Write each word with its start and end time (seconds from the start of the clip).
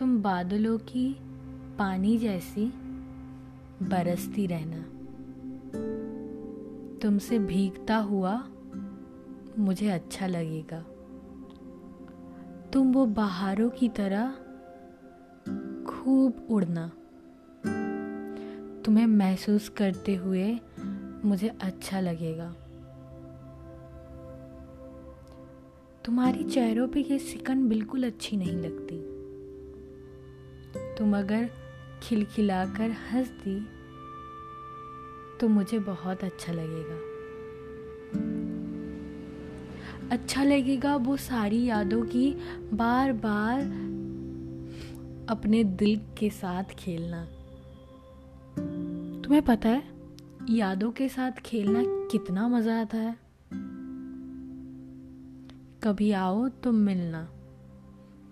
تم 0.00 0.20
بادلوں 0.22 0.78
کی 0.86 1.12
پانی 1.76 2.18
جیسی 2.18 2.68
برستی 3.80 4.48
رہنا۔ 4.48 4.76
تم 7.00 7.18
سے 7.18 7.38
بھیگتا 7.38 8.04
ہوا 8.04 8.40
مجھے 9.56 9.92
اچھا 9.92 10.26
لگے 10.26 10.62
گا۔ 10.70 10.82
تم 12.72 12.90
وہ 12.94 13.06
بہاروں 13.06 13.70
کی 13.70 13.88
طرح 13.94 14.30
خوب 15.86 16.32
اڑنا۔ 16.48 16.88
تمہیں 18.84 19.06
محسوس 19.06 19.70
کرتے 19.70 20.18
ہوئے 20.18 20.54
مجھے 21.24 21.48
اچھا 21.60 22.00
لگے 22.00 22.36
گا۔ 22.36 22.52
تمہاری 26.02 26.44
چہروں 26.50 26.88
پہ 26.92 27.02
یہ 27.08 27.18
سکن 27.18 27.68
بالکل 27.68 28.04
اچھی 28.04 28.36
نہیں 28.36 28.52
لگتی۔ 28.52 29.09
تم 31.00 31.14
اگر 31.14 31.44
کھلکھلا 32.00 32.64
کر 32.76 32.88
ہنس 33.12 33.44
دی 33.44 33.58
تو 35.38 35.48
مجھے 35.48 35.78
بہت 35.86 36.24
اچھا 36.24 36.52
لگے 36.52 36.82
گا۔ 36.88 36.96
اچھا 40.10 40.44
لگے 40.44 40.76
گا 40.82 40.96
وہ 41.04 41.16
ساری 41.16 41.64
یادوں 41.64 42.02
کی 42.10 42.34
بار 42.76 43.10
بار 43.10 43.60
اپنے 45.26 45.62
دل 45.62 45.94
کے 46.14 46.28
ساتھ 46.40 46.74
کھیلنا۔ 46.76 47.24
تمہیں 49.22 49.40
پتہ 49.46 49.68
ہے 49.68 49.80
یادوں 50.48 50.92
کے 50.92 51.08
ساتھ 51.08 51.40
کھیلنا 51.44 51.80
کتنا 52.12 52.48
مزہ 52.48 52.70
آتا 52.70 52.98
ہے۔ 52.98 53.12
کبھی 55.80 56.14
آؤ 56.14 56.48
تم 56.62 56.76
ملنا۔ 56.76 57.24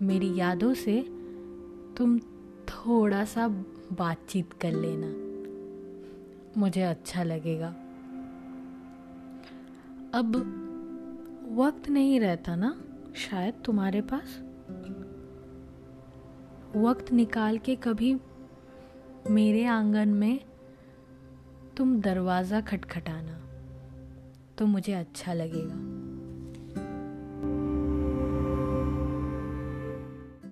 میری 0.01 0.33
یادوں 0.35 0.75
سے 0.75 1.03
تم 1.97 2.19
تھوڑا 2.69 3.25
سا 3.25 3.47
بات 3.97 4.29
چیت 4.29 4.61
کر 4.61 4.71
لینا۔ 4.71 5.07
مجھے 6.57 6.85
اچھا 6.85 7.23
لگے 7.23 7.61
گا۔ 7.61 7.73
اب 10.13 10.37
وقت 11.55 11.91
نہیں 11.91 12.21
رہتا 12.21 12.55
نا 12.55 12.73
شاید 13.15 13.65
تمہارے 13.65 14.01
پاس؟ 14.03 14.43
وقت 16.75 17.13
نکال 17.13 17.59
کے 17.59 17.77
کبھی 17.81 18.15
میرے 19.29 19.67
آنگن 19.67 20.09
میں 20.09 20.39
تم 21.77 22.01
دروازہ 22.05 22.55
کھٹکھٹانا 22.65 23.39
تو 24.57 24.67
مجھے 24.67 24.95
اچھا 24.95 25.35
لگے 25.35 25.65
گا۔ 25.65 25.98